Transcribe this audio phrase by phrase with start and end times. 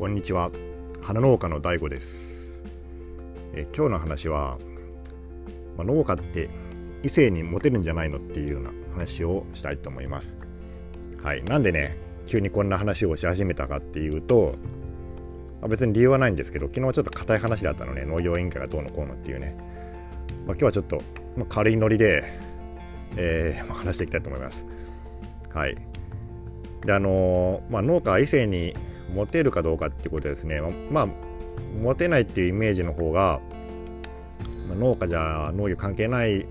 [0.00, 0.50] こんにちは。
[1.02, 2.62] 花農家の DAIGO です。
[3.52, 4.56] え今日の話は、
[5.76, 6.48] まあ、農家って
[7.02, 10.38] 異性にモテるんじゃないのっていうような話をしたいと思います。
[11.22, 11.44] はい。
[11.44, 14.54] なんでね急にこんな話をし始めたかっていうと、
[15.60, 18.06] まあ、別に理由はないんですけど昨日ちょっと硬い話だったのね。
[18.06, 19.54] 農業委員会がどうのこうのっていうね、
[20.46, 21.02] まあ、今日はちょっと、
[21.36, 22.24] ま、軽いノリで、
[23.18, 24.64] えー ま、話していきたいと思います。
[25.52, 25.76] はい。
[26.86, 28.74] であのー、まあ、農家は異性に
[29.14, 30.60] モテるかどうかってことですね。
[30.90, 31.08] まあ
[31.82, 33.40] モテないっていうイメージの方が、
[34.68, 36.46] まあ、農家じゃ農業関係ない、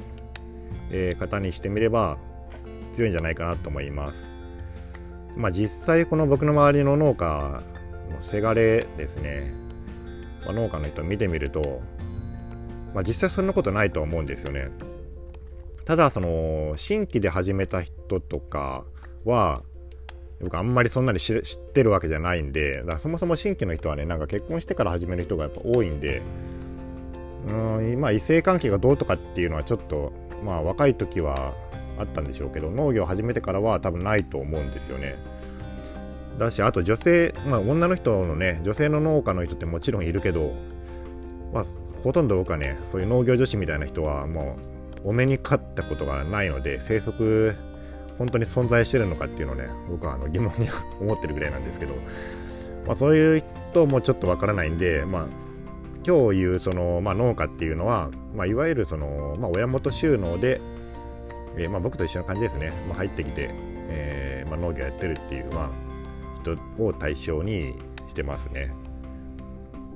[0.92, 2.18] えー、方にしてみれば
[2.94, 4.28] 強いんじゃないかなと思います。
[5.36, 7.62] まあ実際この僕の周りの農家
[8.12, 9.54] のせがれですね、
[10.46, 11.82] まあ、農家の人見てみると、
[12.94, 14.70] まあ、実際そんなことないと思うんですよね。
[15.86, 18.86] ただその新規で始めた人とか
[19.26, 19.64] は
[20.42, 21.42] 僕あんまりそんなに知っ
[21.74, 26.22] てるわけじゃないんでだからそもそも新規の人はねなんか結婚してから始める人がやっぱ多いんで
[27.48, 31.54] うんまあ異性関係がどうとかっていうのはちょっとまあ若い時は
[31.98, 35.18] あったんでしょうけど農業を始めてからは多分ないと思うんですよね。
[36.38, 40.54] だしあと女性、まあ、女の人のね女性の農家の人ってもちろんいるけど、
[41.54, 41.66] まあ、
[42.02, 44.58] ほとんど僕はねそういう農業女子みたいな人はも
[45.04, 47.56] うお目にかかったことがないので生息
[48.20, 51.96] 本当に存在してるのかっていうのをね僕はあの疑問に思ってるぐらいなんですけど、
[52.86, 55.28] まあ、そういう人もちょっとわからないんで、まあ、
[56.06, 60.60] 今日言うその、まあ、農家っていうのは、まあ、いわゆるその、まあ、親元収納で、
[61.58, 63.50] えー、まあ、僕と一緒な感じですね、まあ、入ってきて、
[63.90, 65.72] えーまあ、農業やってるっていう、まあ、
[66.42, 67.74] 人を対象に
[68.10, 68.74] してますね。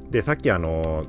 [0.09, 1.03] でさっきあの、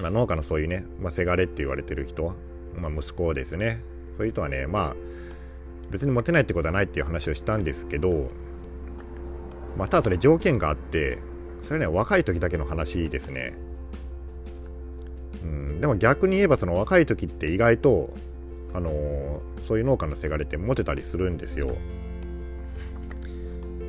[0.00, 2.34] まあ、農家のそういうね、まあ、せがれって言われてる人、
[2.76, 3.82] まあ、息子ですね
[4.16, 4.96] そういう人はねまあ
[5.90, 8.28] 別にモテないってことはないっていう話をしたんですけど、
[9.76, 11.18] まあ、ただそれ条件があって
[11.66, 13.54] それね若い時だけの話ですね。
[15.42, 18.12] うん、でも逆に言えばその若い時って意外と、
[18.74, 21.76] あのー、そういう農家のせがれてモテたりするんですよ。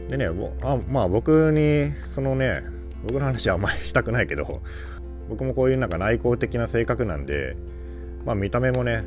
[0.10, 0.28] でね
[0.62, 2.64] あまあ僕にそのね
[3.06, 4.62] 僕の話はあんまりしたくないけど
[5.30, 7.56] 僕もこういうなんか内向的な性格なんで
[8.26, 9.06] まあ見た目もね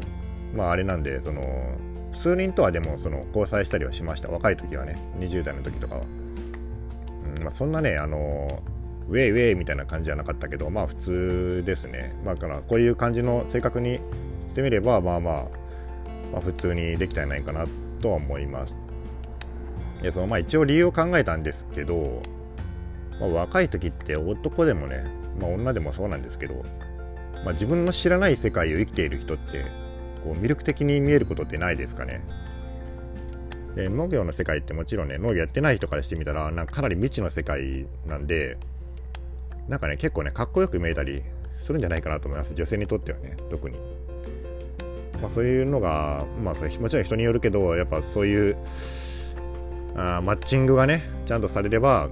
[0.55, 1.43] まああれなんでその
[2.15, 4.29] 数人とはでもその交際したりはしました。
[4.29, 6.03] 若い時はね20代の時とかは、
[7.37, 8.63] うんまあ、そんなねあの
[9.09, 12.15] ウェイウェイみたいな感じじゃなかったけどまあ普通ですね。
[12.25, 14.01] まあからこういう感じの性格に
[14.49, 15.45] してみればまあまあ、
[16.33, 17.67] まあ、普通にできたんじゃないかな
[18.01, 18.79] とは思います。
[20.03, 22.23] でそのまあ一応理由を考えたんですけど、
[23.21, 25.05] まあ、若い時って男でもね、
[25.41, 26.65] まあ、女でもそうなんですけど、
[27.45, 29.65] まあ、自分の知らない世界を生きている人って
[30.25, 32.23] こう魅力的に見えることってないですかね？
[33.77, 38.57] で農業の世界ってもちろんね農業やってない人からしてみたらなんかかなり未知の世界なんで
[39.69, 41.23] なんかね結構ねかっこよく見えたり
[41.57, 42.55] するんじゃないかなと思います。
[42.55, 43.77] 女性にとってはね特に、
[45.21, 48.57] まあ、そういうのがまあもちろん人によるけどやっぱそういう
[49.97, 52.09] あマッチングがねちゃんとされれば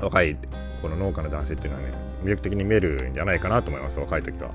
[0.00, 0.36] 若い
[0.82, 1.94] この農家の男性っていうのはね
[2.24, 4.50] 魅力的に見えるんじゃないかなと思います若い時は。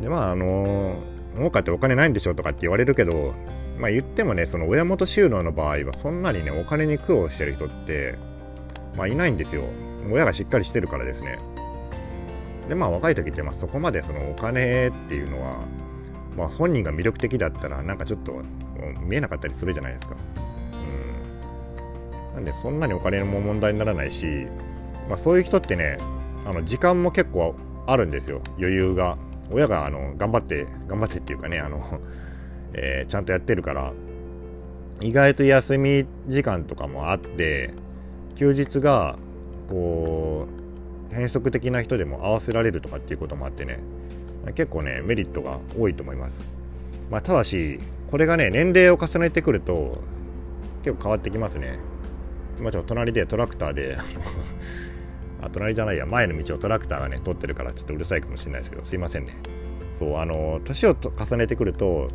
[0.00, 3.34] でまああのー農家ってお金ないんでしょとかって言われるけど、
[3.78, 8.14] まあ言ってもね、その親元収納の場合はそんなにね、お金に苦労してる人って、
[8.96, 9.64] まあいないんですよ。
[10.10, 11.38] 親がしっかりしてるからですね。
[12.68, 15.58] で、まあ若い時って、まあそこまでそのお金っていうのは、
[16.36, 18.42] まあ本人が魅力的だったらなんかちょっと
[19.02, 20.16] 見えなかったりするじゃないですか。
[22.30, 22.34] うん。
[22.34, 24.46] なんでそんなにお金も問題にならないし、
[25.08, 25.98] まあそういう人ってね、
[26.46, 27.54] あの時間も結構
[27.86, 29.18] あるんですよ、余裕が。
[29.50, 32.00] 親があの頑張って頑張ってっていうかねあの、
[32.74, 33.92] えー、ちゃんとやってるから
[35.00, 37.70] 意外と休み時間とかもあって
[38.34, 39.16] 休日が
[39.68, 40.46] こ
[41.10, 43.78] う変則的な人でも合わせられるとかっていうこともあってね
[44.54, 46.42] 結構ねメリットが多いと思います、
[47.10, 47.80] まあ、ただし
[48.10, 50.02] これがね年齢を重ねてくると
[50.82, 51.78] 結構変わってきますね。
[52.58, 53.98] 今ちょっと隣でトラクターで
[55.42, 59.36] あ、隣じゃないや、前の道をトラクターがね、通ってるからちょっとうるさいかもしれないですけど、すいませんね。
[59.98, 62.08] そう、あの、年を重ねてくると、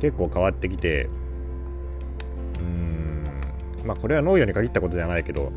[0.00, 1.08] 結構変わってきて、
[2.58, 2.62] うー
[3.84, 5.52] ん、まあこれは農業に限ったことじゃないけど、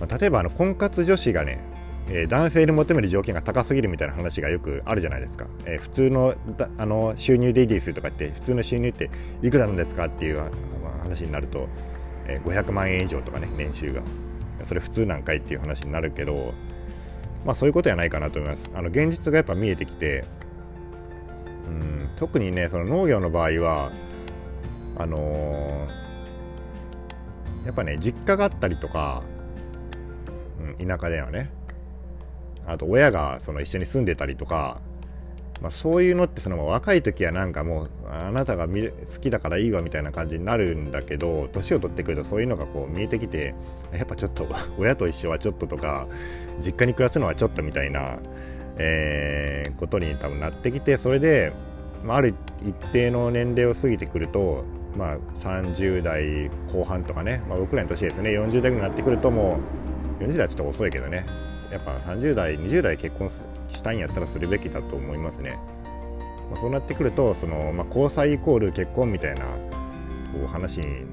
[0.00, 1.60] ま、例えばあの婚活女子がね、
[2.08, 5.46] えー、男性に求める条件が高すぎるみたいな話がよくあるじゃないですか。
[5.64, 6.34] えー、普通の
[6.78, 9.10] あの収入でいいですとかって、普通の収入って
[9.42, 10.42] いくらなんですかっていう
[11.02, 11.68] 話になると、
[12.26, 14.02] えー、500万円以上とかね、年収が。
[14.64, 16.54] それ普通なんかいっていう話になるけど、
[17.44, 18.70] まあそういうことやないかなと思います。
[18.74, 20.24] あの現実がやっぱ見えてきて、
[21.66, 23.92] うん、特にね、その農業の場合は、
[24.96, 29.22] あのー、やっぱね、実家があったりとか、
[30.60, 31.50] うん田舎ではね
[32.66, 34.80] あと親がその一緒に住んでたりとか、
[35.60, 38.72] まあ、そういうのってその若い時はなんかもうあなたが好
[39.20, 43.54] きだからいいわみたいな感じになるんだけど年を取ってくるとそういうのがこう見えてきて
[43.92, 44.46] やっぱちょっと
[44.78, 46.06] 親と一緒はちょっととか
[46.64, 48.18] 実家に暮らすのはちょっとみたいな、
[48.76, 51.52] えー、ことに多分なってきてそれで、
[52.04, 54.64] まあ、ある一定の年齢を過ぎてくると
[54.96, 59.58] まあ、30代後半とかね、まあ、僕らの年ですね40代ぐらいになってくるとも
[60.20, 61.43] う40代はちょっと遅いけどね。
[61.70, 63.30] やっぱ30代20代結婚
[63.68, 65.58] したいんやったらするべきだと思いますね、
[66.50, 69.46] まあ、そうなってくるとその、まあ、交際イコール結婚みたいな
[70.32, 71.06] こう話に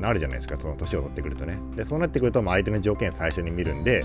[0.00, 0.56] なるじゃないですか。
[0.60, 1.58] その年を取ってくるとね。
[1.76, 4.04] でそうなってくると、まあ、相手の条件最初に見るんで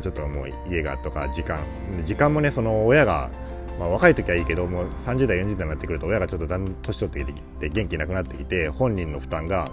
[0.00, 1.60] ちょっともう家がとか時間
[2.04, 3.30] 時間もねその親が
[3.78, 9.70] まあ、若い時はいいけどもう30代40代になってくると親がちょっとだんだん年取ってきて元気なくなってきて本人の負担が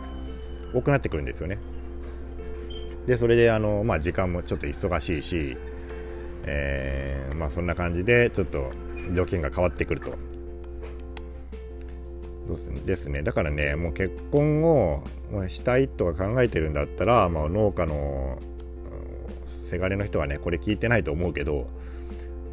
[0.73, 1.59] 多くなってくるんですよね。
[3.05, 5.57] でそれであの、まあ、時間もちょっと忙しいし、
[6.45, 8.71] えー、まあ、そんな感じでちょっと
[9.13, 10.31] 条件が変わってくると。
[12.85, 15.03] ですねだからねもう結婚を
[15.47, 18.39] したいとか考えてるんだったら、まあ、農家の
[19.69, 21.67] せがれの人はねこれ聞いてないと思うけど、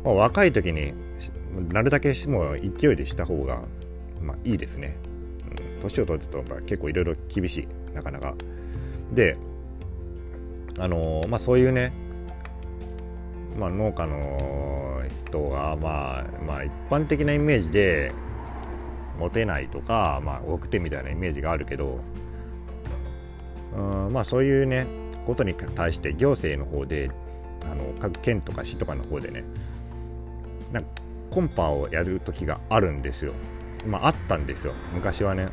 [0.04, 0.94] まあ、若い時に
[1.72, 3.64] なるだけもう勢いでした方が、
[4.22, 4.96] まあ、いいですね。
[5.82, 8.34] 年、を取ると結構いろいろ厳しいなかなか。
[9.12, 9.36] で
[10.78, 11.92] あの、まあそういうね、
[13.58, 18.12] まあ、農家の人が、まあ、まあ一般的なイメージで
[19.18, 21.98] モテないとか、まあ、多くてみたいなイメージがあるけど
[23.76, 24.86] うんまあそういうね
[25.26, 27.10] ことに対して行政の方で
[27.62, 29.44] あの各県とか市とかの方でね
[30.72, 30.90] なんか
[31.30, 33.34] コンパをやる時があるんですよ。
[33.86, 35.48] まああったんですよ昔はね。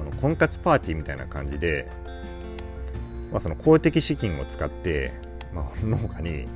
[0.00, 1.88] あの婚活パーティーみたいな感じで、
[3.34, 5.12] まあ、その公的資金を使って、
[5.52, 6.46] まあ、 農家に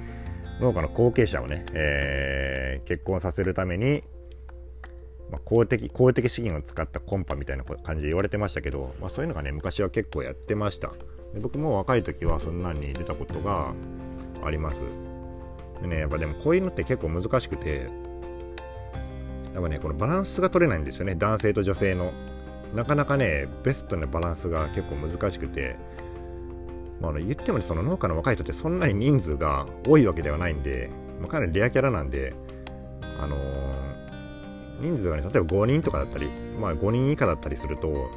[0.60, 4.04] 農家の後継者をね、えー、結婚させるために、
[5.28, 10.92] まあ、公的公的資金を使ったコンパみたいな感じで言われてましたけど、まあ、そういうのがね昔は結構やってました。
[11.34, 13.74] で僕も若い時はそんなに出たことが
[14.44, 14.81] あります。
[15.82, 17.90] でねやっぱでもこういうのって結構難しくて
[19.52, 21.16] やっぱねこのバランスが取れないんですよね。
[21.16, 22.12] 男性と女性の。
[22.72, 25.74] なかなかねベストなバランスが結構難しくて。
[27.00, 30.90] まあ、言ってもねその農家の若い人ってそんなに人数が多いわけではないんで、
[31.20, 32.34] まあ、かなりレアキャラなんで、
[33.20, 36.28] あのー、人数がね例えば5人とかだったり、
[36.60, 38.10] まあ、5人以下だったりすると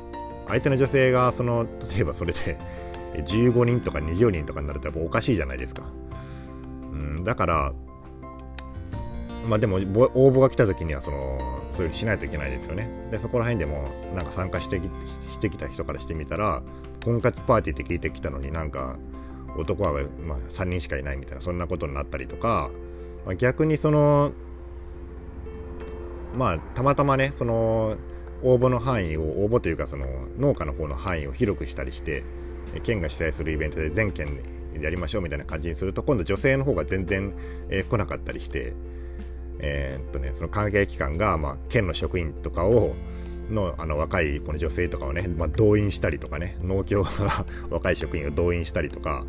[0.48, 2.58] 相手の女性がその例えばそれで
[3.26, 5.84] 15人とか20人とかになるとやっぱおかしいじゃないですか。
[6.92, 7.74] うん、だから
[9.48, 11.40] まあでも応募が来た時にはその
[11.72, 12.90] そういうしないといけないですよね。
[13.12, 16.62] でそこら辺でもなんか参加してきしてきた人からしてみたら
[17.04, 18.98] 婚活パーティーって聞いてきたのになんか
[19.58, 19.94] 男は、
[20.26, 22.72] まあ、3人しかいないみたいなそんなことになったりとか、
[23.26, 24.32] まあ、逆にその
[26.36, 27.98] まあたまたまねその
[28.44, 30.06] 応募の範囲を応募というかその
[30.38, 32.24] 農家の方の範囲を広くしたりして
[32.84, 37.34] 県が主催するイベントで全県でやりましょうみたいな感じにすると今度女性の方が全然、
[37.70, 38.74] えー、来なかったりして、
[39.60, 42.96] えー、っとね、その関係機関が、まあ、県の職員とかを
[43.52, 49.26] のあの若いこの女性とかをね、まあ、動員したりとかね農協が 若い職員を動員したりとか、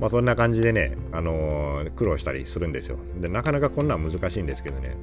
[0.00, 2.98] まあ、そんな感じでね、あのー、苦労したりするんですよ。
[3.20, 4.96] でなかなかこんなん難しいんですけどね。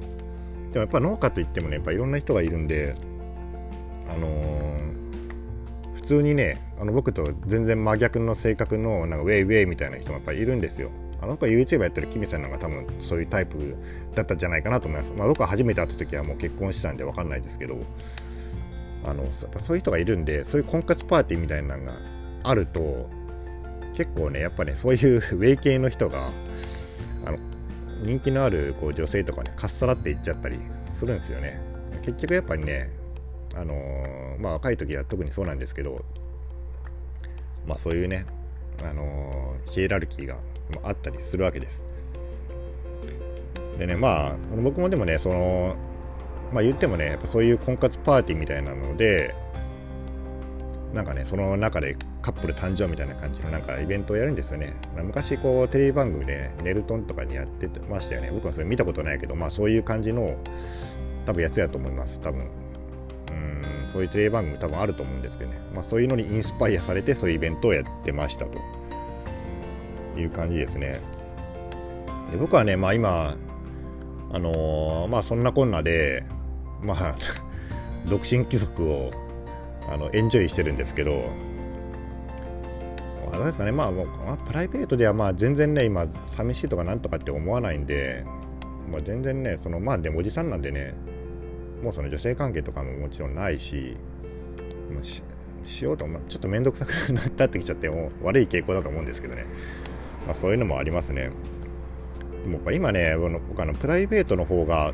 [0.72, 2.94] でもやっぱ農家といってもねやっぱいろんな人がいるんで
[4.08, 10.90] あのー、普通にねあの僕と全然真逆の性格のなんかウェイウェイみたいな人もやっぱりいるんですよ。
[11.20, 13.76] あの子は YouTube やってるキミさんなんか多分そういうタイプ
[14.14, 15.12] だったんじゃないかなと思います。
[15.12, 17.78] まあ、僕は初めて会った時はもう結婚してたんで分かんないですけど、
[19.04, 21.92] あのそういう人がいるんで、そういう婚活パーティーみたいなのが
[22.44, 23.08] あると、
[23.94, 26.32] 結構ね、やっぱね、そういう ウェイ系の人が、
[27.24, 27.38] あの
[28.02, 30.56] 人気のあるこう女性とかね、かっさらっていっちゃったり
[30.86, 31.60] するんですよね。
[32.02, 32.90] 結局やっぱりね、
[33.56, 36.04] あのー、まあ若い時は特にそうなんですけど、
[37.66, 38.24] まあそういうね、
[38.84, 40.38] あのー、ヒエラルキーが
[40.72, 41.84] もあったりするわけです。
[43.78, 45.76] でね、まあ、僕もでもね、その、
[46.52, 49.34] まあ言ってもね、やっぱそういう婚活パーティーみたいなので、
[50.94, 54.74] なんかね、その中でカップル誕生みたいな感じのなんかイベントをやるんですよね。
[54.96, 58.30] 昔こうテレビ番組で、ね、ネルトンとかにやってましたよね。
[58.32, 60.36] 僕はそれ見たことないけど、まあそういう感じの
[61.26, 62.20] 多分やつやと思います。
[62.20, 62.46] 多分。
[63.30, 65.58] うん、そういうテレビ番組多分あると思うんですけどね。
[65.74, 68.77] まあそういうのにインスパイアされてそういうイベントをやってましたと。
[70.18, 71.00] いう感じですね。
[72.30, 73.36] で僕はね、まあ今、
[74.32, 76.24] あのー、まあそんなこんなで、
[76.82, 77.16] まあ
[78.08, 79.10] 独身貴族を
[79.88, 81.30] あのエンジョイしてるんですけど、
[83.32, 84.06] あれですかね、まあ、もう
[84.46, 88.24] プライベートではまあ全然ね、今、寂しいとかなんとかって思わないんで、
[88.90, 90.94] まあ、全然ね、そのまあ、でもおじさんなんでね、
[91.82, 93.96] もうその女性関係とかももちろんないし、
[94.92, 95.22] もうし
[95.64, 99.44] しようと、ちょっと面倒くさくなったってきちゃって、もう悪い傾向だと思うんですけどね、
[100.28, 101.30] まあ、そういうのもありますね。
[102.44, 104.92] でも今ね、僕あのプライベートの方が、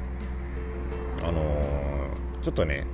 [1.23, 2.87] あのー、ちょっとね、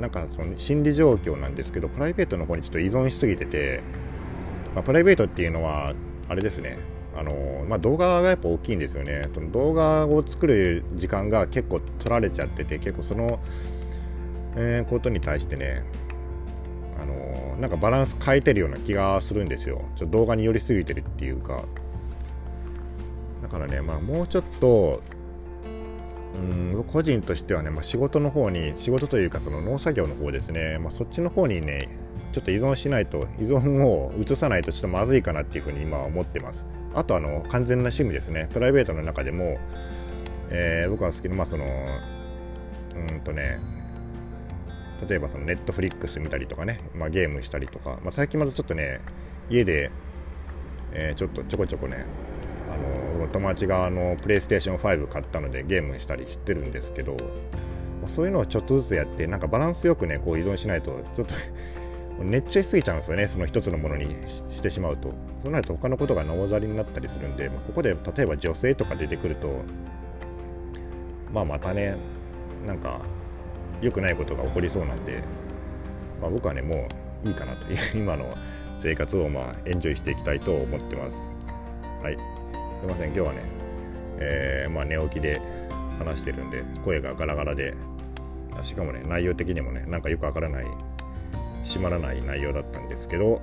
[0.00, 3.82] なんかその心理状況なんですけどプライベートの方にちょっと依存しすぎてて、
[4.74, 5.94] まあ、プライベートっていうのは
[6.28, 6.78] あれですね
[7.16, 13.40] あのまあ、動画がやっぱ大きいんですよねその動画を作る時間が結構取られちゃってて結構その、
[14.54, 15.82] えー、ことに対してね
[17.58, 19.82] なんかバランス変えてるような気がするんですよ。
[19.96, 21.64] ちょっと動画に寄りすぎてるっていうか。
[23.42, 25.02] だからねまあもうちょっと
[26.34, 31.88] うん個人としてはね、まあ、仕事の方に仕事というかその農作業の方ですね、まあ、そっちの方にね
[32.32, 36.64] ちょっと依存しないと依存を移さないとちょっとまずいかなっていうふうに今は思ってます。
[36.94, 38.48] あとあの完全な趣味ですね。
[38.52, 39.58] プライベートの中でも、
[40.50, 43.58] えー、僕は好きなまあそのうんとね
[45.08, 49.00] 例えばそのネットフリックス見たりとかね、まあ、ゲームしたりとか、まあ、最近またちょっとね
[49.48, 49.90] 家で、
[50.92, 52.04] えー、ちょっとちょこちょこね
[52.70, 57.16] あの友達があのプレイステーション5買ったのでゲームしたりしてるんですけど、
[58.00, 61.34] まあ、そういうのをちょっとずつやってなんかバランスよくねこう依存しないとちょっと
[62.22, 65.14] 熱中しすぎちゃうんですよねその一つのものにしてしまうと。
[65.42, 69.62] そうなると他のことがなおざりになったりするんで、まあ、ここで例えば女性とか出てくると
[71.32, 71.96] まあまたね
[72.66, 73.00] なんか
[73.80, 75.22] 良くないことが起こりそうなんで、
[76.20, 76.88] まあ、僕はねも
[77.24, 77.70] ういいかなと。
[77.70, 78.34] い う今の
[78.80, 81.28] 生活をまあエンジョイしていきたいと思ってます。
[82.02, 82.16] はい。
[82.16, 82.20] す
[82.84, 83.06] いません。
[83.08, 83.40] 今日はね、
[84.18, 85.40] えー、まあ、寝起きで
[85.98, 87.74] 話してるんで声がガラガラで
[88.62, 90.66] しかもね内容的にもねなんかよくわからない
[91.64, 93.40] 閉まらない内容だったんですけど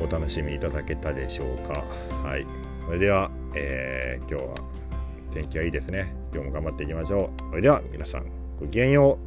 [0.00, 1.84] お楽しみいただけたでしょうか。
[2.28, 2.46] はい。
[2.86, 4.68] それでは、えー、今日は
[5.32, 6.14] 天気がいいですね。
[6.32, 7.50] 今日も頑張っていきましょう。
[7.50, 8.43] それでは皆さん。
[8.58, 9.18] これ原用。